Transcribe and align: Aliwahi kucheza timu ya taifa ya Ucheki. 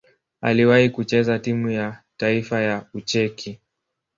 Aliwahi 0.41 0.89
kucheza 0.89 1.39
timu 1.39 1.69
ya 1.69 2.01
taifa 2.17 2.59
ya 2.61 2.85
Ucheki. 2.93 3.59